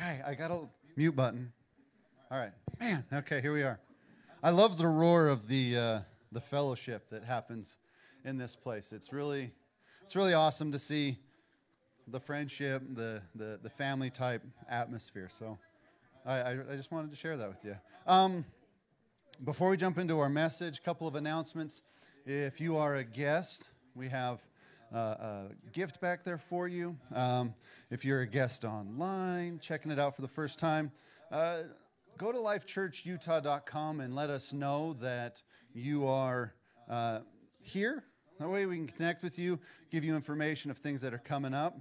[0.00, 0.60] Okay, I got a
[0.96, 1.52] mute button.
[2.30, 3.04] All right, man.
[3.12, 3.80] Okay, here we are.
[4.44, 7.76] I love the roar of the uh, the fellowship that happens
[8.24, 8.92] in this place.
[8.92, 9.50] It's really
[10.04, 11.18] it's really awesome to see
[12.06, 15.30] the friendship, the the, the family type atmosphere.
[15.36, 15.58] So
[16.24, 17.76] I, I, I just wanted to share that with you.
[18.06, 18.44] Um,
[19.44, 21.82] before we jump into our message, a couple of announcements.
[22.24, 23.64] If you are a guest,
[23.96, 24.38] we have
[24.92, 26.96] a gift back there for you.
[27.14, 27.54] Um,
[27.90, 30.90] if you're a guest online, checking it out for the first time,
[31.30, 31.62] uh,
[32.16, 35.42] go to lifechurchutah.com and let us know that
[35.74, 36.54] you are
[36.88, 37.20] uh,
[37.60, 38.04] here.
[38.38, 39.58] That way we can connect with you,
[39.90, 41.76] give you information of things that are coming up.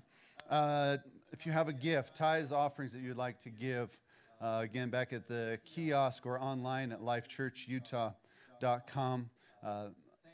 [0.49, 0.97] Uh,
[1.31, 3.95] if you have a gift, tithes, offerings that you'd like to give,
[4.41, 9.29] uh, again, back at the kiosk or online at lifechurchutah.com.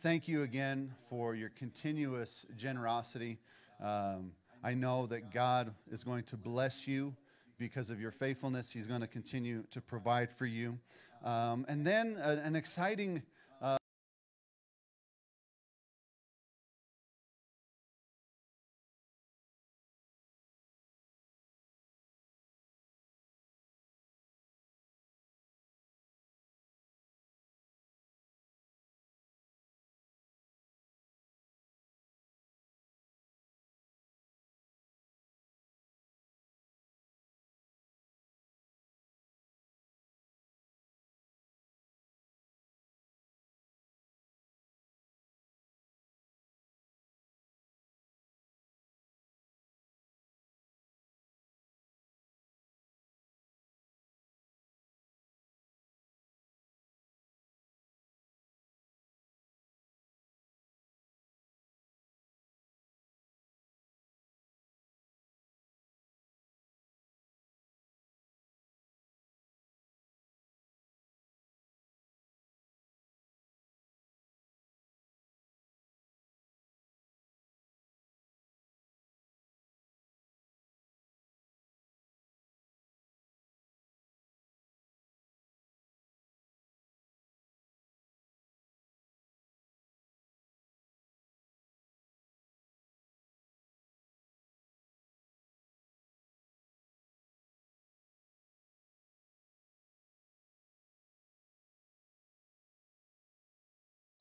[0.03, 3.39] Thank you again for your continuous generosity.
[3.81, 7.15] Um, I know that God is going to bless you
[7.57, 8.69] because of your faithfulness.
[8.69, 10.77] He's going to continue to provide for you.
[11.23, 13.23] Um, and then uh, an exciting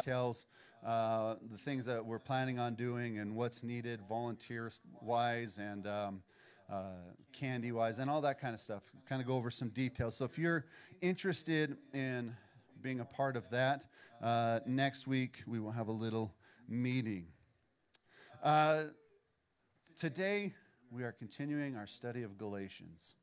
[0.02, 0.46] details,
[0.84, 6.22] uh, the things that we're planning on doing and what's needed volunteers wise and um,
[6.70, 6.82] uh,
[7.32, 8.82] candy wise and all that kind of stuff.
[9.08, 10.16] Kind of go over some details.
[10.16, 10.66] So if you're
[11.00, 12.34] interested in
[12.80, 13.84] being a part of that,
[14.20, 16.34] uh, next week we will have a little
[16.68, 17.26] meeting.
[18.42, 18.84] Uh,
[19.96, 20.52] today
[20.90, 23.14] we are continuing our study of Galatians.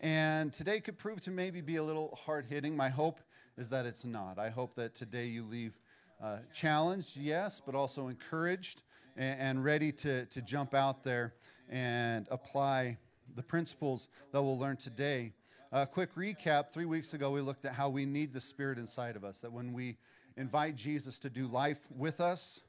[0.00, 2.74] And today could prove to maybe be a little hard hitting.
[2.76, 3.20] My hope
[3.58, 4.38] is that it's not.
[4.38, 5.78] I hope that today you leave
[6.22, 8.82] uh, challenged, yes, but also encouraged
[9.16, 11.34] and, and ready to, to jump out there
[11.68, 12.96] and apply
[13.36, 15.32] the principles that we'll learn today.
[15.70, 18.78] A uh, quick recap three weeks ago, we looked at how we need the Spirit
[18.78, 19.96] inside of us, that when we
[20.36, 22.62] invite Jesus to do life with us,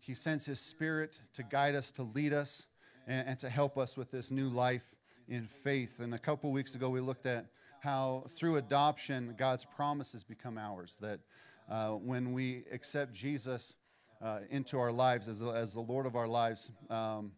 [0.00, 2.66] He sends His Spirit to guide us, to lead us,
[3.06, 4.94] and, and to help us with this new life
[5.28, 6.00] in faith.
[6.00, 7.46] And a couple weeks ago, we looked at
[7.80, 11.20] how through adoption, God's promises become ours, that
[11.68, 13.74] uh, when we accept Jesus
[14.22, 17.32] uh, into our lives as, as the Lord of our lives, um,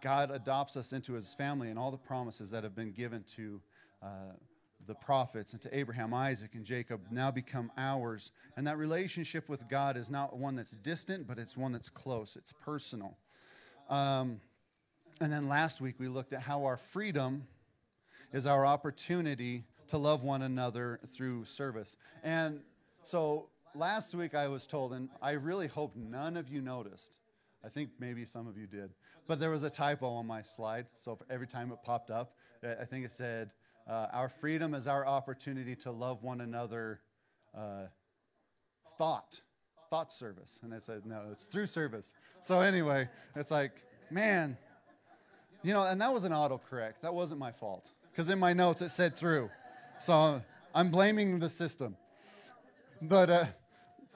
[0.00, 3.60] God adopts us into his family and all the promises that have been given to
[4.02, 4.06] uh,
[4.86, 8.32] the prophets and to Abraham, Isaac, and Jacob now become ours.
[8.56, 12.36] And that relationship with God is not one that's distant, but it's one that's close,
[12.36, 13.16] it's personal.
[13.88, 14.40] Um,
[15.20, 17.46] and then last week we looked at how our freedom
[18.32, 21.96] is our opportunity to love one another through service.
[22.22, 22.60] And
[23.10, 27.16] so last week I was told, and I really hope none of you noticed.
[27.64, 28.90] I think maybe some of you did,
[29.26, 30.86] but there was a typo on my slide.
[30.96, 33.50] So every time it popped up, I think it said,
[33.88, 37.00] uh, "Our freedom is our opportunity to love one another."
[37.52, 37.86] Uh,
[38.96, 39.40] thought,
[39.90, 43.72] thought service, and I said, "No, it's through service." So anyway, it's like,
[44.08, 44.56] man,
[45.62, 47.00] you know, and that was an autocorrect.
[47.02, 49.50] That wasn't my fault because in my notes it said through.
[49.98, 50.40] So
[50.72, 51.96] I'm blaming the system.
[53.02, 53.46] But uh,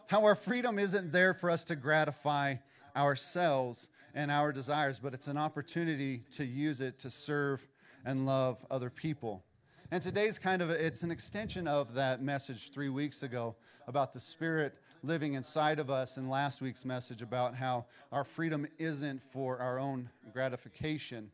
[0.09, 2.57] how our freedom isn't there for us to gratify
[2.95, 7.67] ourselves and our desires, but it's an opportunity to use it to serve
[8.05, 9.43] and love other people.
[9.91, 14.13] And today's kind of a, it's an extension of that message 3 weeks ago about
[14.13, 19.23] the spirit living inside of us and last week's message about how our freedom isn't
[19.31, 21.31] for our own gratification.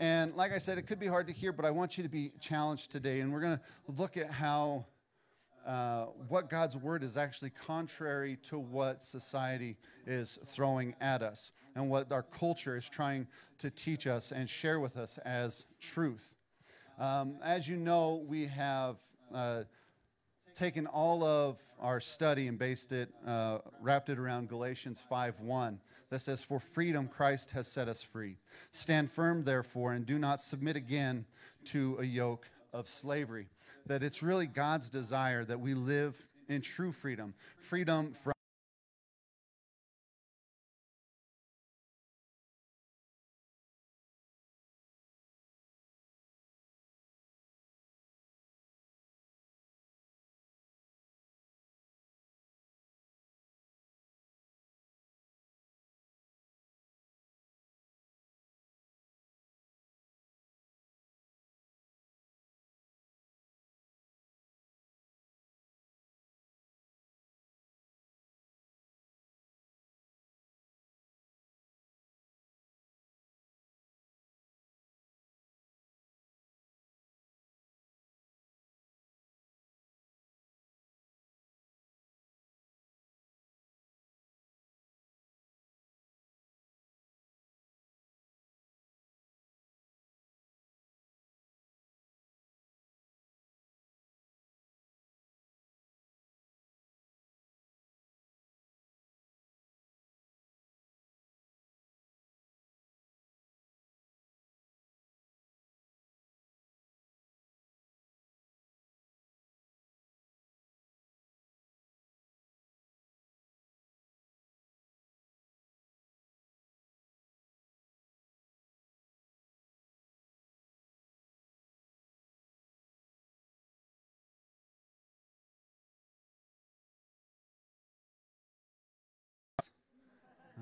[0.00, 2.10] And like I said, it could be hard to hear, but I want you to
[2.10, 3.20] be challenged today.
[3.20, 4.84] And we're going to look at how
[5.66, 9.76] uh, what God's word is actually contrary to what society
[10.06, 13.26] is throwing at us and what our culture is trying
[13.58, 16.34] to teach us and share with us as truth.
[16.98, 18.96] Um, as you know, we have
[19.34, 19.62] uh,
[20.54, 26.20] taken all of our study and based it, uh, wrapped it around Galatians 5:1 that
[26.20, 28.38] says, "For freedom Christ has set us free.
[28.70, 31.26] Stand firm, therefore, and do not submit again
[31.64, 33.48] to a yoke of slavery."
[33.86, 36.16] that it's really God's desire that we live
[36.48, 38.33] in true freedom, freedom from.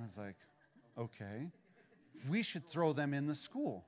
[0.02, 0.36] I was like,
[0.98, 1.48] okay.
[2.28, 3.86] We should throw them in the school.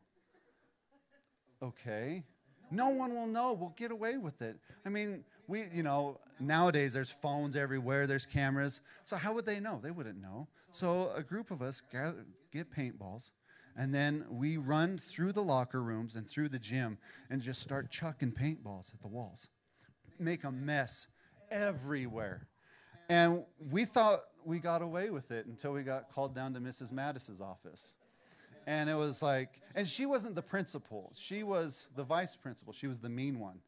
[1.63, 2.25] Okay.
[2.71, 3.53] No one will know.
[3.53, 4.57] We'll get away with it.
[4.87, 8.81] I mean, we, you know, nowadays there's phones everywhere, there's cameras.
[9.05, 9.81] So how would they know?
[9.83, 10.49] They wouldn't know.
[10.71, 13.31] So a group of us gather, get paintballs,
[13.77, 16.99] and then we run through the locker rooms and through the gym
[17.31, 19.49] and just start chucking paintballs at the walls.
[20.19, 21.07] Make a mess
[21.51, 22.49] everywhere.
[23.09, 26.93] And we thought we got away with it until we got called down to Mrs.
[26.93, 27.95] Mattis's office.
[28.67, 31.13] And it was like, and she wasn't the principal.
[31.15, 32.73] She was the vice principal.
[32.73, 33.59] She was the mean one.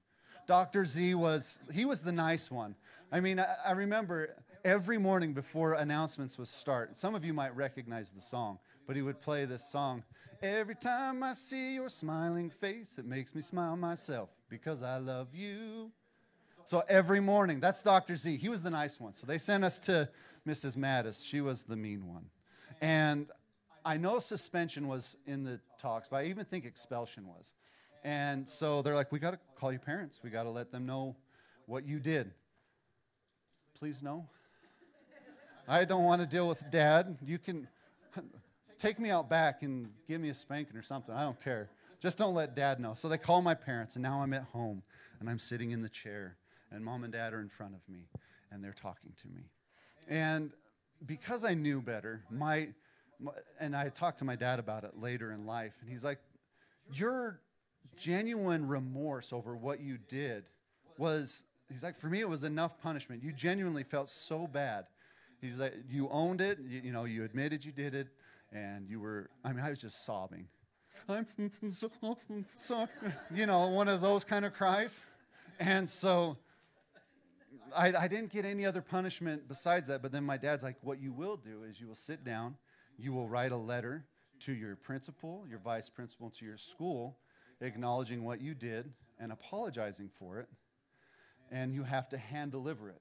[0.47, 0.85] Dr.
[0.85, 2.77] Z was, he was the nice one.
[3.11, 7.55] I mean, I, I remember every morning before announcements would start, some of you might
[7.55, 10.03] recognize the song, but he would play this song.
[10.43, 15.29] Every time I see your smiling face, it makes me smile myself because I love
[15.35, 15.91] you.
[16.67, 18.17] So every morning, that's Dr.
[18.17, 18.39] Z.
[18.39, 19.13] He was the nice one.
[19.13, 20.09] So they sent us to
[20.47, 20.77] Mrs.
[20.77, 21.25] Mattis.
[21.25, 22.25] She was the mean one.
[22.81, 23.29] And
[23.85, 27.53] I know suspension was in the talks, but I even think expulsion was.
[28.03, 30.19] And so they're like, we got to call your parents.
[30.25, 31.15] We got to let them know
[31.67, 32.33] what you did.
[33.79, 34.27] Please no.
[35.69, 37.17] I don't want to deal with dad.
[37.25, 37.69] You can
[38.79, 41.15] take me out back and give me a spanking or something.
[41.15, 41.71] I don't care.
[42.01, 42.95] Just don't let dad know.
[42.95, 44.83] So they call my parents, and now I'm at home
[45.21, 46.37] and I'm sitting in the chair
[46.77, 48.01] and mom and dad are in front of me,
[48.53, 49.43] and they're talking to me.
[50.09, 50.53] And
[51.07, 52.69] because I knew better, my,
[53.19, 56.19] my and I talked to my dad about it later in life, and he's like,
[56.93, 57.41] Your
[57.97, 60.45] genuine remorse over what you did
[60.99, 63.23] was, he's like, for me, it was enough punishment.
[63.23, 64.87] You genuinely felt so bad.
[65.41, 68.09] He's like, you owned it, you, you know, you admitted you did it,
[68.53, 70.47] and you were, I mean, I was just sobbing.
[71.09, 71.27] I'm
[71.71, 71.91] so
[72.57, 72.89] sorry.
[73.35, 75.01] You know, one of those kind of cries.
[75.59, 76.37] And so
[77.77, 80.03] I, I didn't get any other punishment besides that.
[80.03, 82.57] But then my dad's like, what you will do is you will sit down,
[82.99, 84.05] you will write a letter
[84.41, 87.17] to your principal, your vice principal, to your school,
[87.61, 90.49] acknowledging what you did and apologizing for it.
[91.51, 93.01] And you have to hand deliver it.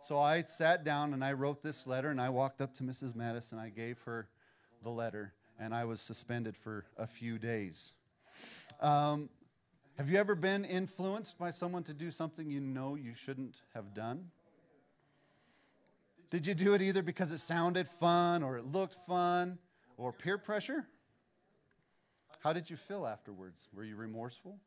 [0.00, 3.14] So I sat down and I wrote this letter and I walked up to Mrs.
[3.14, 4.28] Mattis and I gave her
[4.82, 7.92] the letter and I was suspended for a few days.
[8.80, 9.28] Um,
[9.98, 13.94] have you ever been influenced by someone to do something you know you shouldn't have
[13.94, 14.30] done?
[16.30, 19.58] Did you do it either because it sounded fun or it looked fun
[19.96, 20.86] or peer pressure?
[22.44, 23.66] How did you feel afterwards?
[23.74, 24.60] Were you remorseful?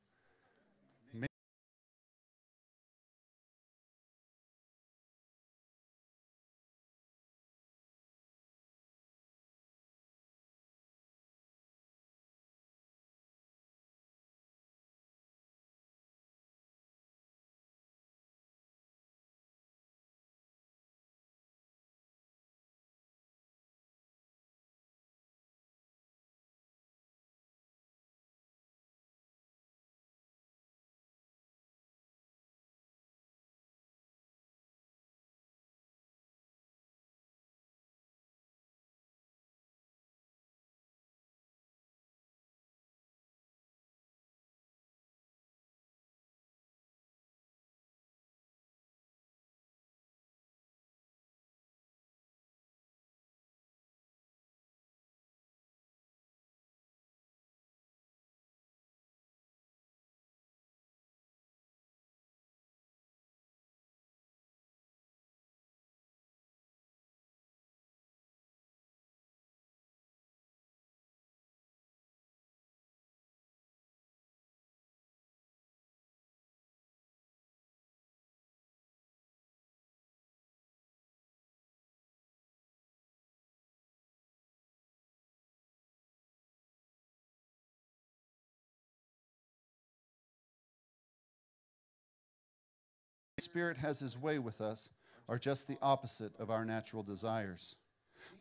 [93.41, 94.89] Spirit has his way with us
[95.27, 97.75] are just the opposite of our natural desires.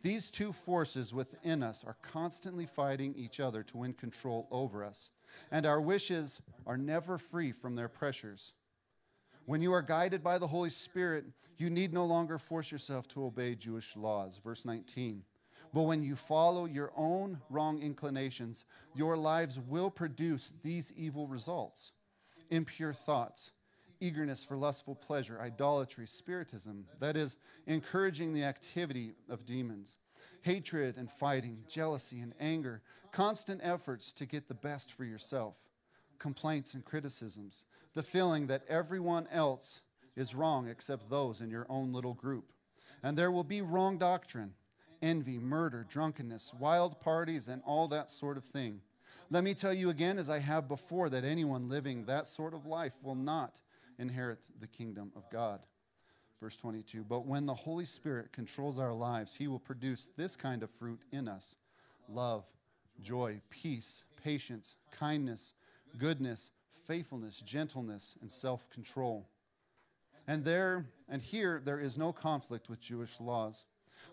[0.03, 5.11] These two forces within us are constantly fighting each other to win control over us,
[5.51, 8.53] and our wishes are never free from their pressures.
[9.47, 11.25] When you are guided by the Holy Spirit,
[11.59, 14.41] you need no longer force yourself to obey Jewish laws.
[14.43, 15.23] Verse 19.
[15.73, 18.65] But when you follow your own wrong inclinations,
[18.95, 21.93] your lives will produce these evil results
[22.51, 23.53] impure thoughts,
[24.01, 29.97] eagerness for lustful pleasure, idolatry, spiritism, that is, encouraging the activity of demons,
[30.43, 35.55] hatred and fighting, jealousy and anger, constant efforts to get the best for yourself,
[36.19, 37.65] complaints and criticisms,
[37.95, 39.83] the feeling that everyone else
[40.17, 42.53] is wrong except those in your own little group.
[43.03, 44.55] And there will be wrong doctrine,
[45.03, 48.81] envy, murder, drunkenness, wild parties, and all that sort of thing.
[49.31, 52.67] Let me tell you again, as I have before, that anyone living that sort of
[52.67, 53.61] life will not
[54.01, 55.61] inherit the kingdom of God.
[56.41, 60.63] Verse 22 But when the Holy Spirit controls our lives, he will produce this kind
[60.63, 61.57] of fruit in us
[62.09, 62.45] love,
[63.01, 65.53] joy, peace, patience, kindness,
[65.99, 66.51] goodness,
[66.87, 69.29] faithfulness, gentleness, and self control.
[70.27, 73.65] And there and here there is no conflict with Jewish laws.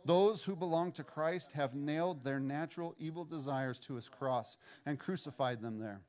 [0.06, 5.00] Those who belong to Christ have nailed their natural evil desires to his cross and
[5.00, 6.02] crucified them there.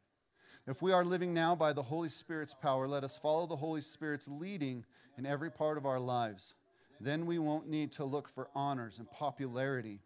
[0.68, 3.80] If we are living now by the Holy Spirit's power, let us follow the Holy
[3.80, 4.84] Spirit's leading
[5.16, 6.52] in every part of our lives.
[7.00, 10.02] Then we won't need to look for honors and popularity,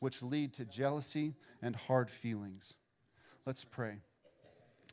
[0.00, 2.74] which lead to jealousy and hard feelings.
[3.46, 3.98] Let's pray.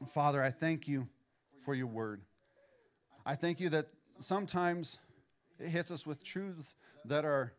[0.07, 1.07] Father, I thank you
[1.65, 2.21] for your word.
[3.25, 3.88] I thank you that
[4.19, 5.00] sometimes
[5.59, 7.53] it hits us with truths that are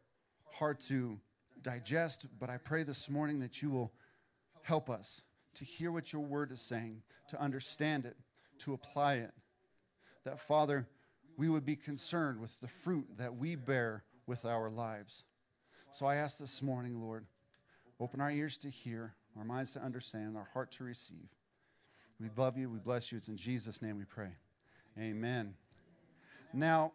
[0.53, 1.19] hard to
[1.61, 3.93] digest, but I pray this morning that you will
[4.63, 5.23] help us
[5.59, 8.17] to hear what your word is saying, to understand it,
[8.59, 9.33] to apply it.
[10.25, 10.87] That, Father,
[11.37, 15.25] we would be concerned with the fruit that we bear with our lives.
[15.93, 17.27] So I ask this morning, Lord,
[17.99, 21.29] open our ears to hear, our minds to understand, our heart to receive.
[22.21, 22.69] We love you.
[22.69, 23.19] We bless you.
[23.19, 24.31] It's in Jesus' name we pray.
[24.99, 25.55] Amen.
[26.53, 26.93] Now,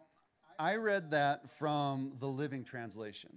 [0.58, 3.30] I read that from the Living Translation.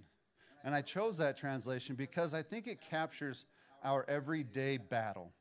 [0.64, 3.46] And I chose that translation because I think it captures
[3.84, 5.32] our everyday battle.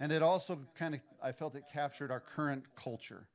[0.00, 3.26] And it also kind of, I felt it captured our current culture.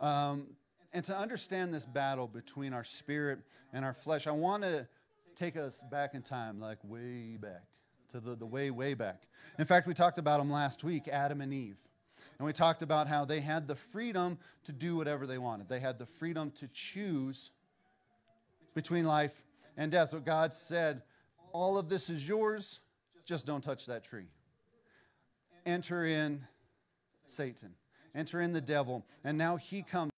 [0.00, 0.48] Um,
[0.92, 3.40] and to understand this battle between our spirit
[3.72, 4.86] and our flesh, I want to
[5.34, 7.64] take us back in time, like way back,
[8.12, 9.22] to the, the way, way back.
[9.58, 11.76] In fact, we talked about them last week, Adam and Eve.
[12.38, 15.68] And we talked about how they had the freedom to do whatever they wanted.
[15.68, 17.50] They had the freedom to choose
[18.74, 19.42] between life
[19.76, 20.12] and death.
[20.12, 21.02] What God said,
[21.52, 22.80] All of this is yours
[23.26, 24.28] just don't touch that tree.
[25.66, 26.42] Enter in
[27.26, 27.74] Satan,
[28.14, 30.12] enter in the devil, and now he comes.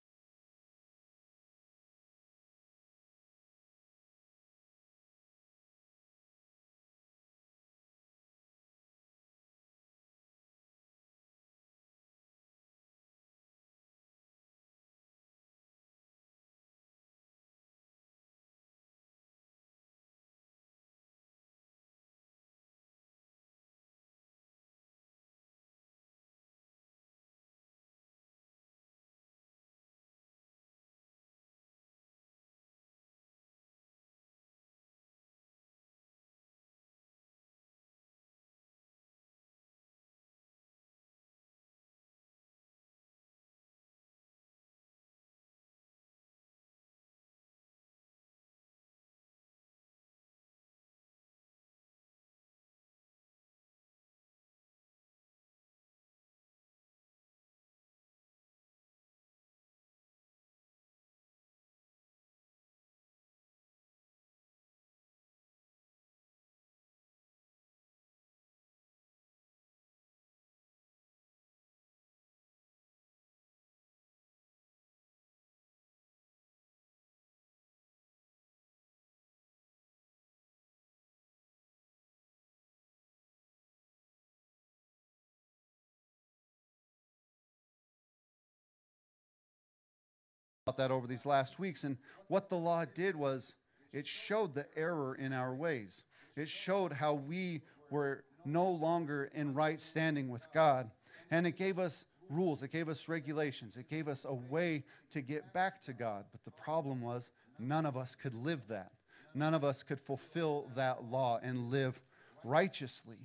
[90.76, 91.84] That over these last weeks.
[91.84, 91.96] And
[92.28, 93.54] what the law did was
[93.92, 96.02] it showed the error in our ways.
[96.36, 100.90] It showed how we were no longer in right standing with God.
[101.30, 105.20] And it gave us rules, it gave us regulations, it gave us a way to
[105.20, 106.24] get back to God.
[106.30, 108.92] But the problem was none of us could live that.
[109.34, 112.00] None of us could fulfill that law and live
[112.44, 113.18] righteously.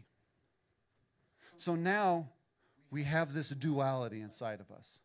[1.58, 2.30] So now
[2.92, 5.00] we have this duality inside of us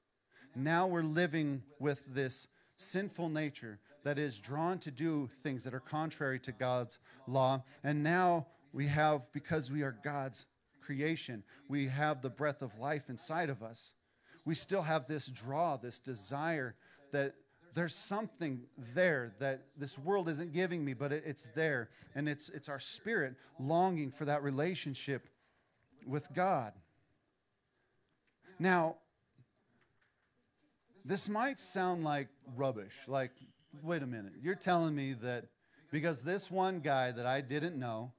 [0.55, 5.81] now we're living with this sinful nature that is drawn to do things that are
[5.81, 7.63] contrary to God's law.
[7.85, 10.47] And now we have, because we are God's
[10.81, 13.93] creation, we have the breath of life inside of us.
[14.45, 16.75] We still have this draw, this desire
[17.13, 17.35] that
[17.75, 18.63] there's something
[18.95, 21.91] there that this world isn't giving me, but it, it's there.
[22.15, 25.29] And it's, it's our spirit longing for that relationship
[26.07, 26.73] with God.
[28.59, 28.97] Now,
[31.09, 32.95] this might sound like rubbish.
[33.07, 33.33] Like,
[33.83, 34.35] wait a minute.
[34.43, 35.47] You're telling me that
[35.91, 38.13] because this one guy that I didn't know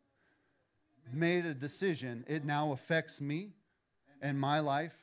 [1.14, 3.52] made a decision, it now affects me
[4.22, 4.96] and my life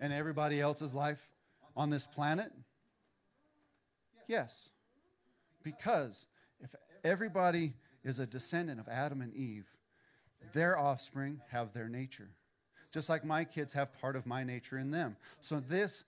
[0.00, 1.20] and everybody else's life
[1.76, 2.52] on this planet?
[4.26, 4.70] Yes.
[5.62, 6.26] Because
[6.60, 9.66] if everybody is a descendant of Adam and Eve,
[10.54, 12.30] their offspring have their nature.
[12.92, 15.16] Just like my kids have part of my nature in them.
[15.40, 16.04] So this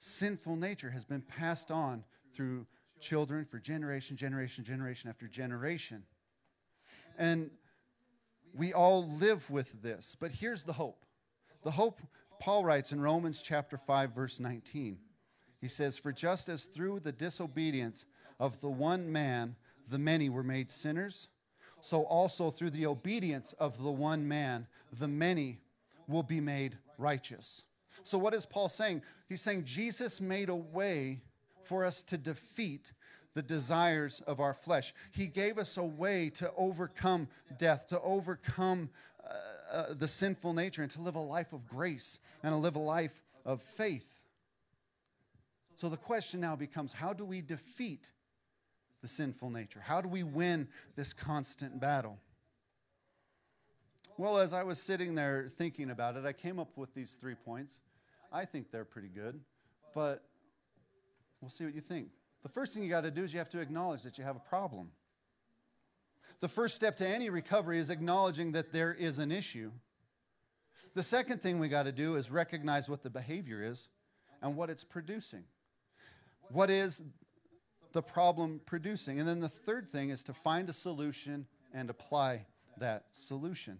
[0.00, 2.66] sinful nature has been passed on through
[3.00, 6.02] children for generation, generation, generation after generation.
[7.18, 7.50] And
[8.54, 10.16] we all live with this.
[10.18, 11.04] But here's the hope.
[11.64, 12.00] The hope
[12.40, 14.98] Paul writes in Romans chapter 5 verse 19.
[15.60, 18.06] He says, For just as through the disobedience
[18.38, 19.56] of the one man
[19.90, 21.28] the many were made sinners,
[21.80, 24.66] so also through the obedience of the one man
[24.98, 25.60] the many
[26.06, 27.64] will be made righteous.
[28.08, 29.02] So, what is Paul saying?
[29.28, 31.20] He's saying Jesus made a way
[31.64, 32.92] for us to defeat
[33.34, 34.94] the desires of our flesh.
[35.10, 38.88] He gave us a way to overcome death, to overcome
[39.22, 42.76] uh, uh, the sinful nature, and to live a life of grace and to live
[42.76, 44.08] a life of faith.
[45.76, 48.10] So the question now becomes how do we defeat
[49.02, 49.80] the sinful nature?
[49.80, 50.66] How do we win
[50.96, 52.18] this constant battle?
[54.16, 57.34] Well, as I was sitting there thinking about it, I came up with these three
[57.36, 57.78] points.
[58.32, 59.40] I think they're pretty good,
[59.94, 60.22] but
[61.40, 62.08] we'll see what you think.
[62.42, 64.36] The first thing you got to do is you have to acknowledge that you have
[64.36, 64.90] a problem.
[66.40, 69.72] The first step to any recovery is acknowledging that there is an issue.
[70.94, 73.88] The second thing we got to do is recognize what the behavior is
[74.40, 75.44] and what it's producing.
[76.50, 77.02] What is
[77.92, 79.18] the problem producing?
[79.18, 82.46] And then the third thing is to find a solution and apply
[82.78, 83.78] that solution.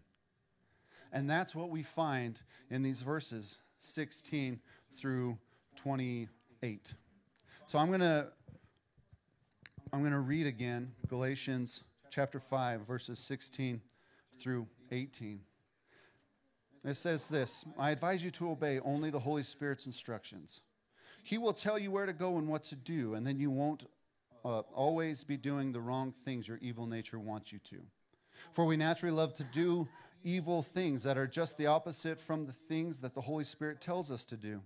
[1.13, 2.39] And that's what we find
[2.71, 4.61] in these verses 16
[4.93, 5.39] through
[5.77, 6.95] 28.
[7.67, 8.29] So I'm going to
[9.93, 13.81] I'm going to read again Galatians chapter 5 verses 16
[14.39, 15.41] through 18.
[16.85, 20.61] It says this, I advise you to obey only the Holy Spirit's instructions.
[21.23, 23.85] He will tell you where to go and what to do, and then you won't
[24.45, 27.77] uh, always be doing the wrong things your evil nature wants you to.
[28.53, 29.89] For we naturally love to do
[30.25, 34.11] evil things that are just the opposite from the things that the Holy Spirit tells
[34.11, 34.61] us to do.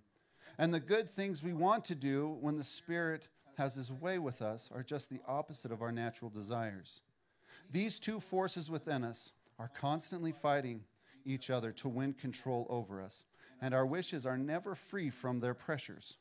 [0.59, 4.43] And the good things we want to do when the Spirit has his way with
[4.43, 7.01] us are just the opposite of our natural desires.
[7.71, 10.83] These two forces within us are constantly fighting
[11.25, 13.25] each other to win control over us,
[13.61, 16.17] and our wishes are never free from their pressures.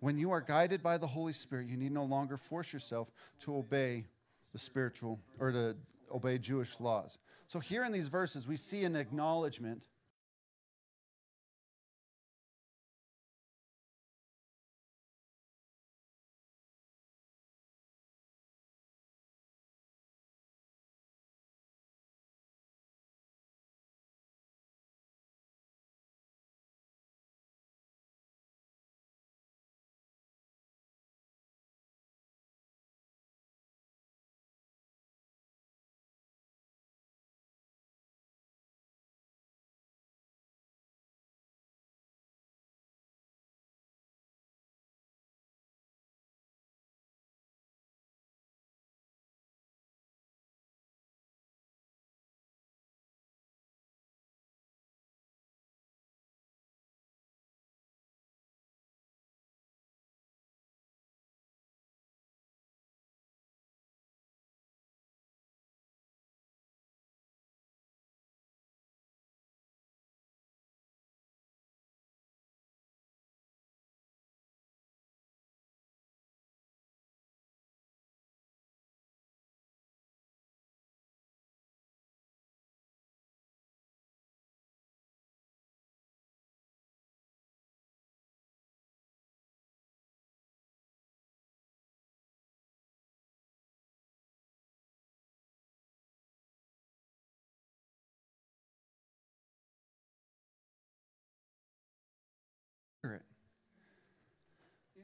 [0.00, 3.56] When you are guided by the Holy Spirit, you need no longer force yourself to
[3.56, 4.06] obey
[4.52, 5.76] the spiritual or to
[6.12, 7.18] obey Jewish laws.
[7.54, 9.86] So, here in these verses, we see an acknowledgement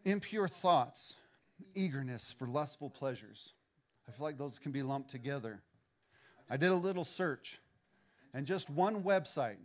[0.05, 1.15] Impure thoughts
[1.75, 3.53] eagerness for lustful pleasures.
[4.09, 5.63] I feel like those can be lumped together.
[6.49, 7.61] I did a little search,
[8.35, 9.59] and just one website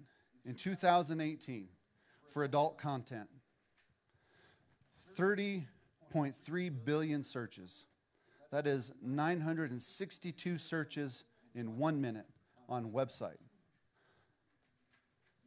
[0.45, 1.67] in 2018
[2.29, 3.29] for adult content
[5.17, 7.85] 30.3 billion searches.
[8.51, 12.27] That is 962 searches in one minute
[12.67, 13.39] on website.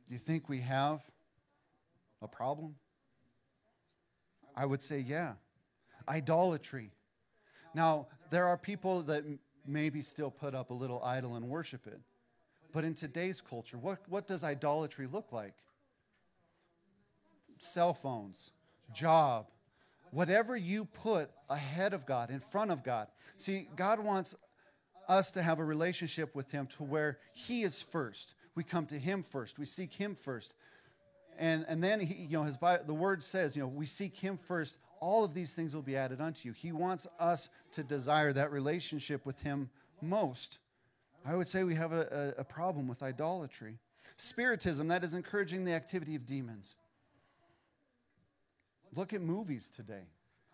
[0.08, 1.02] Do you think we have
[2.22, 2.76] a problem?
[4.58, 5.34] I would say, yeah.
[6.08, 6.90] Idolatry.
[7.74, 9.24] Now, there are people that
[9.64, 12.00] maybe still put up a little idol and worship it.
[12.72, 15.54] But in today's culture, what, what does idolatry look like?
[17.58, 18.50] Cell phones,
[18.92, 19.46] job,
[20.10, 23.06] whatever you put ahead of God, in front of God.
[23.36, 24.34] See, God wants
[25.08, 28.34] us to have a relationship with Him to where He is first.
[28.56, 29.58] We come to Him first.
[29.58, 30.54] We seek Him first.
[31.38, 34.36] And, and then, he, you know, his, the word says, you know, we seek Him
[34.36, 34.76] first.
[35.00, 36.52] All of these things will be added unto you.
[36.52, 39.70] He wants us to desire that relationship with Him
[40.02, 40.58] most.
[41.24, 43.78] I would say we have a, a, a problem with idolatry.
[44.16, 46.74] Spiritism, that is encouraging the activity of demons.
[48.96, 50.08] Look at movies today.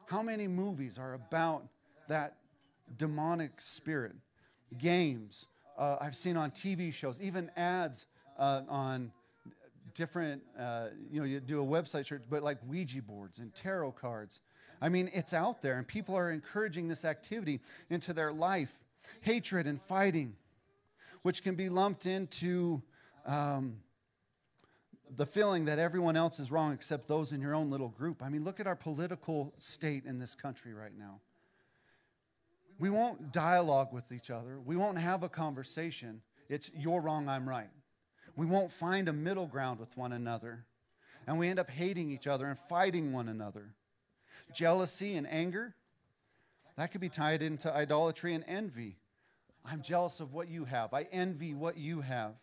[0.06, 1.66] How many movies are about
[2.08, 2.36] that
[2.98, 4.16] demonic spirit?
[4.76, 5.46] Games,
[5.78, 8.04] uh, I've seen on TV shows, even ads
[8.38, 9.12] uh, on
[9.94, 13.92] different, uh, you know, you do a website search, but like Ouija boards and tarot
[13.92, 14.40] cards.
[14.82, 18.72] I mean, it's out there, and people are encouraging this activity into their life.
[19.20, 20.34] Hatred and fighting,
[21.22, 22.82] which can be lumped into
[23.26, 23.76] um,
[25.16, 28.22] the feeling that everyone else is wrong except those in your own little group.
[28.22, 31.20] I mean, look at our political state in this country right now.
[32.78, 36.20] We won't dialogue with each other, we won't have a conversation.
[36.48, 37.70] It's you're wrong, I'm right.
[38.36, 40.64] We won't find a middle ground with one another.
[41.26, 43.74] And we end up hating each other and fighting one another.
[44.52, 45.74] Jealousy and anger,
[46.76, 48.96] that could be tied into idolatry and envy.
[49.64, 50.92] I'm jealous of what you have.
[50.92, 52.34] I envy what you have.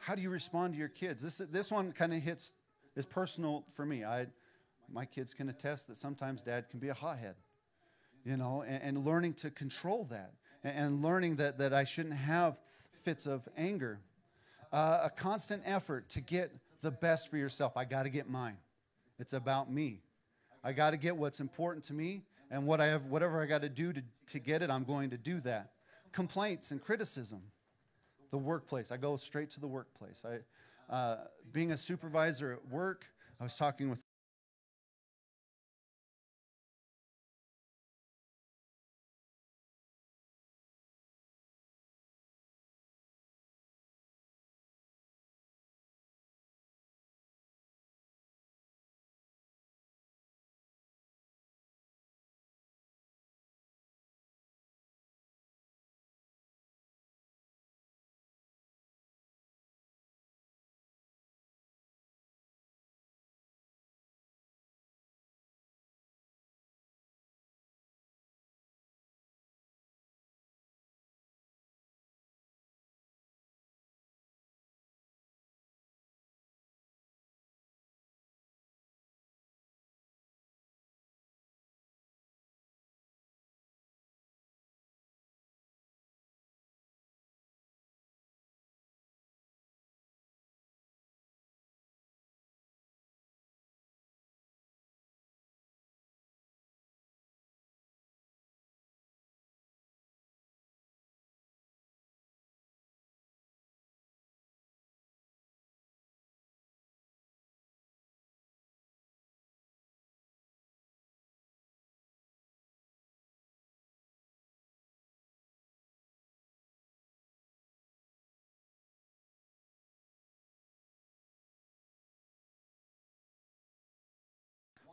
[0.00, 1.20] How do you respond to your kids?
[1.20, 2.54] This, this one kind of hits,
[2.96, 4.04] is personal for me.
[4.04, 4.26] I,
[4.90, 7.34] my kids can attest that sometimes dad can be a hothead,
[8.24, 10.32] you know, and, and learning to control that
[10.64, 12.58] and, and, learning that, that I shouldn't have
[13.04, 14.00] fits of anger.
[14.72, 17.76] Uh, a constant effort to get the best for yourself.
[17.76, 18.56] I got to get mine.
[19.18, 20.00] It's about me.
[20.62, 23.62] I got to get what's important to me, and what I have, whatever I got
[23.62, 25.72] to do to, get it, I'm going to do that.
[26.12, 27.42] Complaints and criticism
[28.30, 28.90] the workplace.
[28.90, 30.24] I go straight to the workplace.
[30.24, 31.18] I, uh,
[31.52, 33.06] being a supervisor at work,
[33.40, 34.02] I was talking with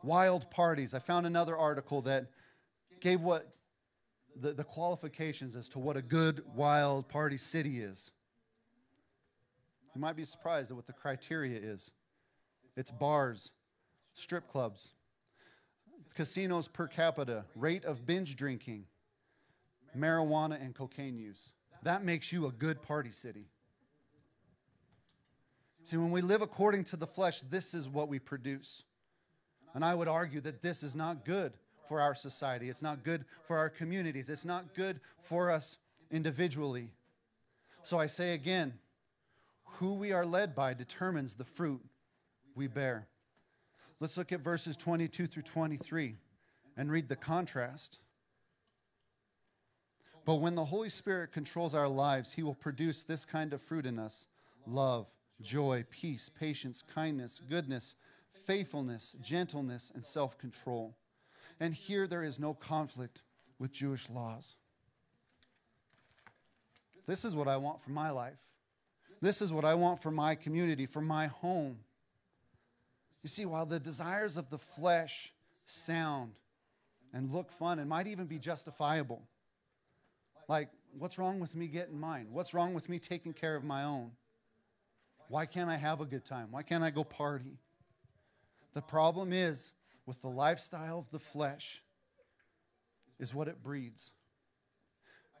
[0.06, 0.94] wild parties.
[0.94, 2.26] I found another article that
[3.00, 3.52] gave what
[4.40, 8.10] the, the qualifications as to what a good wild party city is.
[9.94, 11.90] You might be surprised at what the criteria is.
[12.76, 13.50] It's bars,
[14.14, 14.92] strip clubs,
[16.14, 18.84] casinos per capita, rate of binge drinking,
[19.96, 21.52] marijuana and cocaine use.
[21.82, 23.46] That makes you a good party city.
[25.84, 28.82] See, when we live according to the flesh, this is what we produce.
[29.74, 31.52] And I would argue that this is not good
[31.88, 32.68] for our society.
[32.68, 34.28] It's not good for our communities.
[34.28, 35.78] It's not good for us
[36.10, 36.90] individually.
[37.82, 38.74] So I say again
[39.64, 41.84] who we are led by determines the fruit
[42.54, 43.06] we bear.
[44.00, 46.16] Let's look at verses 22 through 23
[46.76, 47.98] and read the contrast.
[50.24, 53.86] But when the Holy Spirit controls our lives, He will produce this kind of fruit
[53.86, 54.26] in us
[54.66, 55.06] love,
[55.40, 57.94] joy, peace, patience, kindness, goodness,
[58.44, 60.96] faithfulness, gentleness, and self control.
[61.60, 63.22] And here there is no conflict
[63.58, 64.56] with Jewish laws.
[67.06, 68.38] This is what I want for my life.
[69.20, 71.78] This is what I want for my community, for my home.
[73.22, 75.32] You see, while the desires of the flesh
[75.64, 76.32] sound
[77.12, 79.22] and look fun and might even be justifiable,
[80.48, 80.68] like,
[80.98, 82.28] what's wrong with me getting mine?
[82.30, 84.12] What's wrong with me taking care of my own?
[85.28, 86.48] Why can't I have a good time?
[86.50, 87.58] Why can't I go party?
[88.76, 89.72] The problem is
[90.04, 91.82] with the lifestyle of the flesh
[93.18, 94.10] is what it breeds.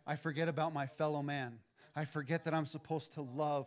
[0.06, 1.58] I forget about my fellow man.
[1.94, 3.66] I forget that I'm supposed to love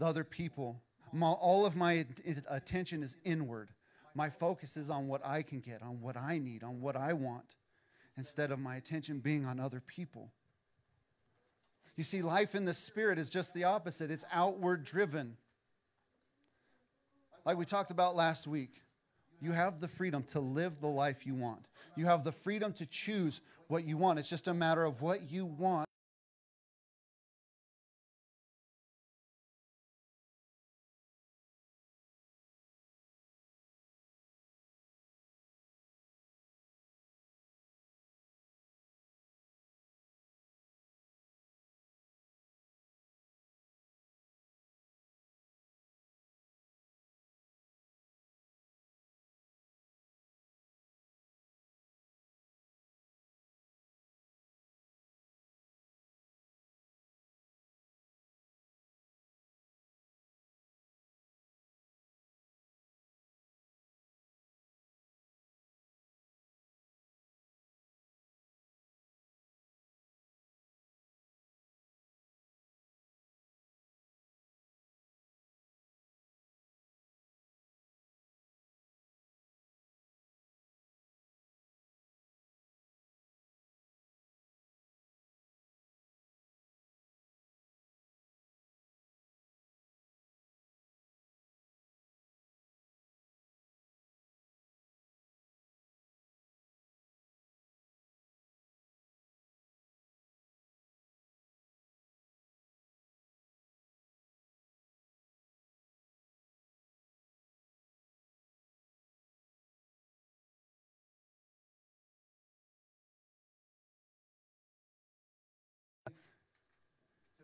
[0.00, 0.82] the other people.
[1.22, 2.06] All of my
[2.50, 3.68] attention is inward.
[4.16, 7.12] My focus is on what I can get, on what I need, on what I
[7.12, 7.54] want,
[8.16, 10.32] instead of my attention being on other people.
[11.94, 15.36] You see, life in the Spirit is just the opposite it's outward driven.
[17.46, 18.82] Like we talked about last week,
[19.40, 21.66] you have the freedom to live the life you want.
[21.96, 24.18] You have the freedom to choose what you want.
[24.18, 25.87] It's just a matter of what you want.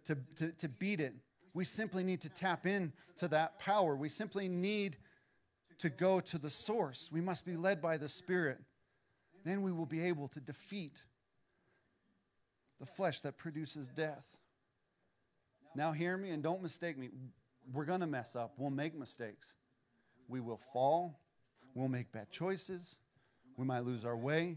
[0.07, 1.15] To, to, to beat it.
[1.55, 3.95] We simply need to tap in to that power.
[3.95, 4.97] We simply need
[5.79, 7.11] to go to the source.
[7.13, 8.59] We must be led by the Spirit.
[9.45, 10.95] Then we will be able to defeat
[12.81, 14.25] the flesh that produces death.
[15.77, 17.11] Now, hear me and don't mistake me.
[17.73, 18.55] We're going to mess up.
[18.59, 19.55] We'll make mistakes.
[20.29, 21.21] We will fall.
[21.75, 22.97] We'll make bad choices.
[23.57, 24.57] We might lose our way.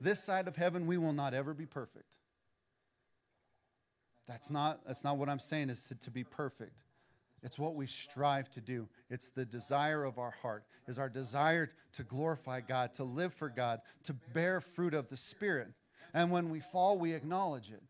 [0.00, 2.06] This side of heaven, we will not ever be perfect.
[4.26, 6.72] That's not, that's not what I'm saying is to, to be perfect.
[7.42, 8.88] It's what we strive to do.
[9.10, 13.50] It's the desire of our heart, is our desire to glorify God, to live for
[13.50, 15.68] God, to bear fruit of the Spirit.
[16.14, 17.82] And when we fall, we acknowledge it.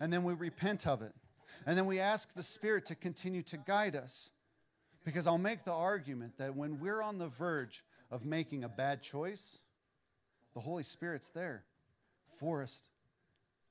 [0.00, 1.12] And then we repent of it.
[1.66, 4.30] And then we ask the Spirit to continue to guide us.
[5.04, 7.82] Because I'll make the argument that when we're on the verge
[8.12, 9.58] of making a bad choice,
[10.54, 11.64] the Holy Spirit's there.
[12.38, 12.88] Forrest,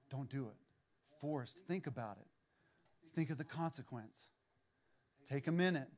[0.09, 0.62] don't do it
[1.67, 2.27] think about it.
[3.15, 4.29] Think of the consequence.
[5.27, 5.89] Take a minute.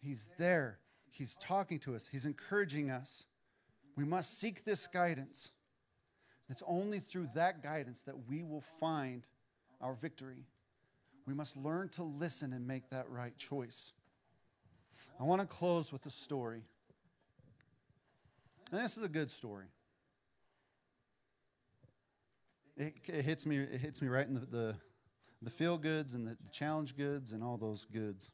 [0.00, 0.78] He's there.
[1.10, 2.08] He's talking to us.
[2.10, 3.26] He's encouraging us.
[3.96, 5.50] We must seek this guidance.
[6.48, 9.26] It's only through that guidance that we will find
[9.80, 10.46] our victory.
[11.26, 13.92] We must learn to listen and make that right choice.
[15.20, 16.62] I want to close with a story.
[18.70, 19.66] And this is a good story.
[22.82, 23.58] It, it, hits me.
[23.58, 24.74] It hits me right in the the,
[25.40, 28.30] the feel goods and the, the, challenge goods and all those goods.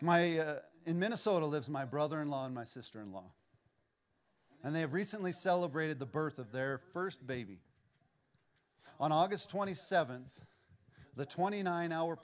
[0.00, 3.30] My uh, in Minnesota lives my brother-in-law and my sister-in-law,
[4.62, 7.60] and they have recently celebrated the birth of their first baby.
[9.00, 10.30] On August 27th,
[11.16, 12.16] the 29-hour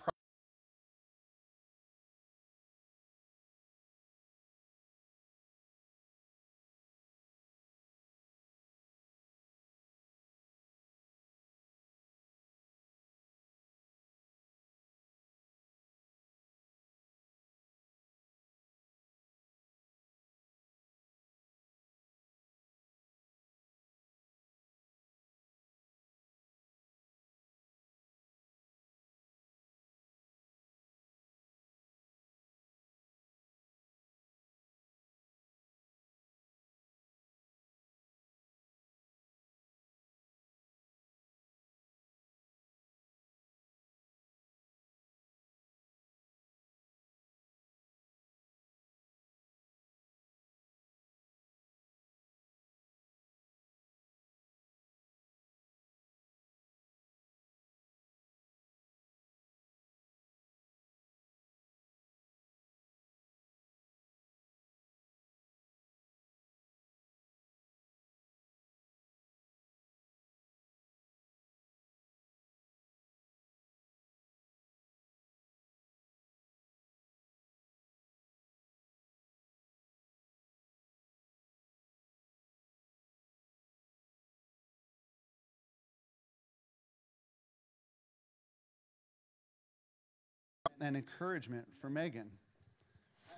[90.81, 92.31] and encouragement for Megan.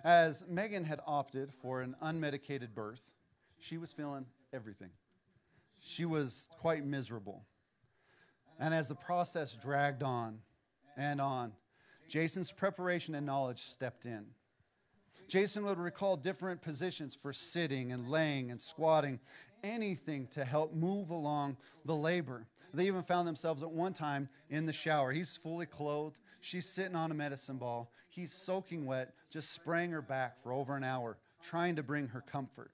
[0.04, 3.12] As Megan had opted for an unmedicated birth,
[3.58, 4.90] she was feeling everything.
[5.80, 7.44] She was quite miserable.
[8.58, 10.38] And as the process dragged on
[10.96, 11.52] and on,
[12.08, 14.26] Jason's preparation and knowledge stepped in.
[15.28, 19.18] Jason would recall different positions for sitting and laying and squatting,
[19.64, 22.46] anything to help move along the labor.
[22.74, 25.12] They even found themselves at one time in the shower.
[25.12, 26.18] He's fully clothed.
[26.42, 27.92] She's sitting on a medicine ball.
[28.09, 32.20] He's soaking wet, just spraying her back for over an hour, trying to bring her
[32.20, 32.72] comfort.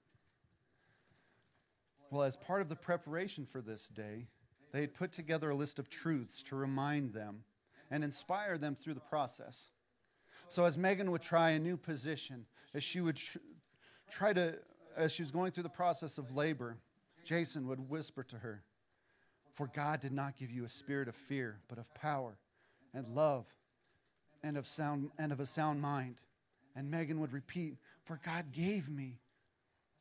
[2.11, 4.27] Well, as part of the preparation for this day,
[4.73, 7.45] they had put together a list of truths to remind them
[7.91, 9.69] and inspire them through the process.
[10.49, 13.39] So, as Megan would try a new position, as she would tr-
[14.11, 14.55] try to,
[14.97, 16.79] as she was going through the process of labor,
[17.23, 18.63] Jason would whisper to her,
[19.53, 22.39] For God did not give you a spirit of fear, but of power
[22.95, 23.45] and love
[24.43, 26.17] and of, sound, and of a sound mind.
[26.77, 29.19] And Megan would repeat, For God gave me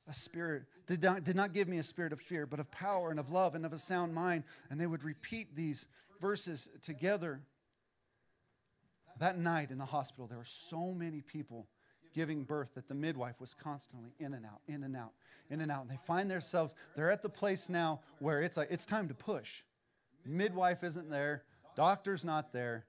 [0.07, 3.09] a spirit, did not, did not give me a spirit of fear, but of power
[3.09, 4.43] and of love and of a sound mind.
[4.69, 5.87] And they would repeat these
[6.21, 7.41] verses together.
[9.19, 11.67] That night in the hospital, there were so many people
[12.13, 15.11] giving birth that the midwife was constantly in and out, in and out,
[15.49, 15.81] in and out.
[15.81, 19.13] And they find themselves, they're at the place now where it's like, it's time to
[19.13, 19.63] push.
[20.25, 21.43] Midwife isn't there,
[21.75, 22.85] doctor's not there.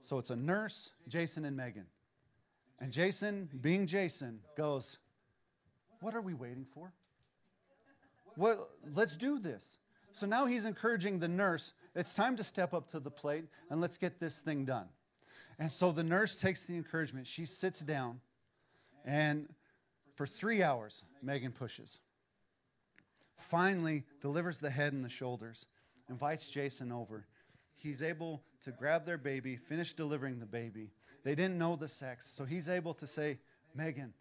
[0.00, 1.86] So it's a nurse, Jason, and Megan.
[2.80, 4.98] And Jason, being Jason, goes,
[6.00, 6.92] What are we waiting for?
[8.36, 9.78] What, let's do this.
[10.12, 13.80] So now he's encouraging the nurse, it's time to step up to the plate and
[13.80, 14.86] let's get this thing done.
[15.58, 17.26] And so the nurse takes the encouragement.
[17.26, 18.20] She sits down,
[19.04, 19.48] and
[20.14, 21.98] for three hours, Megan pushes.
[23.38, 25.66] Finally, delivers the head and the shoulders,
[26.08, 27.26] invites Jason over.
[27.80, 30.90] He's able to grab their baby, finish delivering the baby.
[31.24, 33.38] They didn't know the sex, so he's able to say,
[33.74, 34.12] Megan,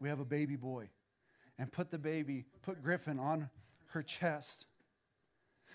[0.00, 0.88] we have a baby boy.
[1.58, 3.50] And put the baby, put Griffin on
[3.88, 4.66] her chest.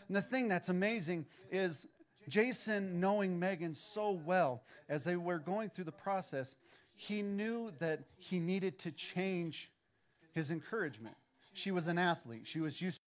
[0.07, 1.87] And the thing that's amazing is
[2.27, 6.55] Jason, knowing Megan so well as they were going through the process,
[6.95, 9.69] he knew that he needed to change
[10.33, 11.15] his encouragement.
[11.53, 13.01] She was an athlete, she was used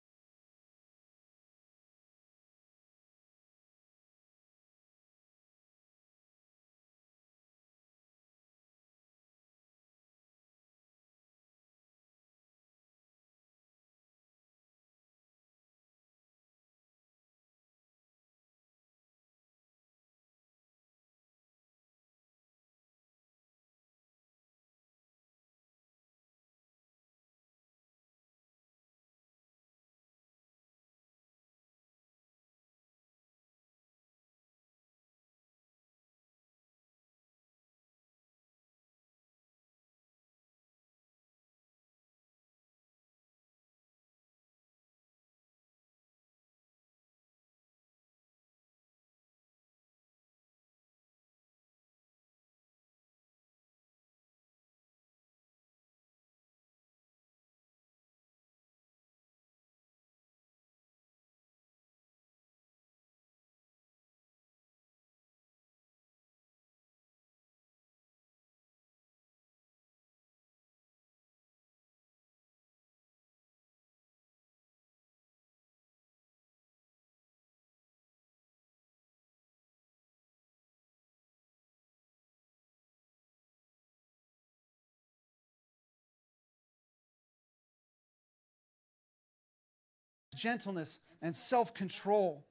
[90.37, 92.45] gentleness, and self control.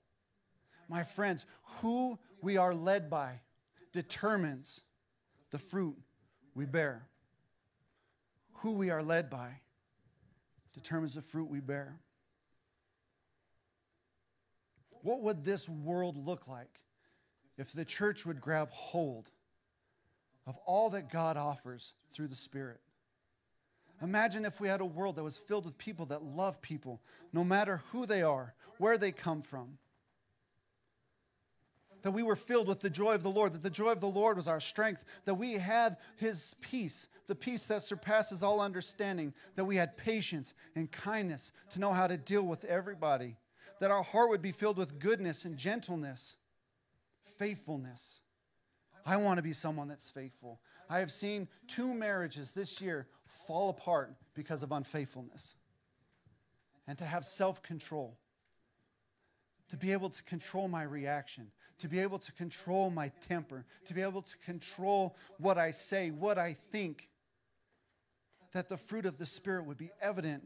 [0.89, 1.47] My friends,
[1.81, 3.41] who we are led by
[3.93, 4.83] determines
[5.51, 5.97] the fruit
[6.55, 7.07] we bear.
[8.61, 9.61] Who we are led by
[10.75, 11.99] determines the fruit we bear.
[15.03, 16.81] What would this world look like
[17.57, 19.31] if the church would grab hold
[20.47, 22.81] of all that God offers through the Spirit?
[24.03, 27.01] Imagine if we had a world that was filled with people that love people,
[27.33, 29.79] no matter who they are, where they come from.
[32.03, 34.07] That we were filled with the joy of the Lord, that the joy of the
[34.07, 39.33] Lord was our strength, that we had His peace, the peace that surpasses all understanding,
[39.57, 43.37] that we had patience and kindness to know how to deal with everybody,
[43.81, 46.37] that our heart would be filled with goodness and gentleness,
[47.39, 48.21] faithfulness.
[49.07, 50.61] I want to be someone that's faithful.
[50.91, 53.09] I have seen two marriages this year
[53.47, 55.55] fall apart because of unfaithfulness.
[56.87, 58.17] And to have self control,
[59.71, 63.95] to be able to control my reaction, to be able to control my temper, to
[63.95, 67.09] be able to control what I say, what I think,
[68.53, 70.45] that the fruit of the Spirit would be evident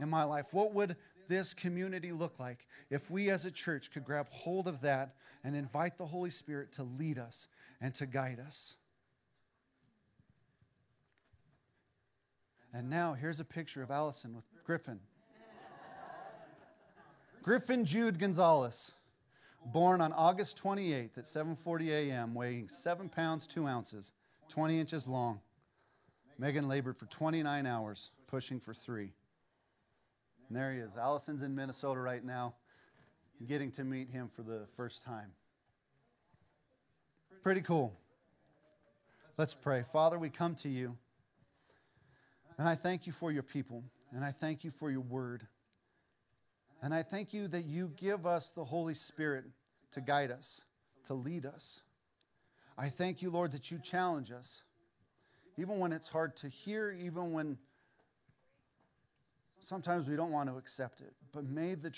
[0.00, 0.46] in my life.
[0.52, 0.96] What would
[1.28, 5.56] this community look like if we as a church could grab hold of that and
[5.56, 7.48] invite the Holy Spirit to lead us
[7.80, 8.76] and to guide us?
[12.76, 15.00] And now here's a picture of Allison with Griffin.
[17.42, 18.92] Griffin Jude Gonzalez,
[19.64, 24.12] born on August 28th at 7:40 a.m., weighing 7 pounds 2 ounces,
[24.50, 25.40] 20 inches long.
[26.38, 29.10] Megan labored for 29 hours, pushing for 3.
[30.48, 30.98] And there he is.
[30.98, 32.56] Allison's in Minnesota right now,
[33.46, 35.32] getting to meet him for the first time.
[37.42, 37.94] Pretty cool.
[39.38, 39.82] Let's pray.
[39.94, 40.98] Father, we come to you.
[42.58, 43.84] And I thank you for your people.
[44.12, 45.46] And I thank you for your word.
[46.82, 49.44] And I thank you that you give us the Holy Spirit
[49.92, 50.62] to guide us,
[51.06, 51.80] to lead us.
[52.78, 54.62] I thank you, Lord, that you challenge us,
[55.56, 57.56] even when it's hard to hear, even when
[59.58, 61.14] sometimes we don't want to accept it.
[61.32, 61.92] But may the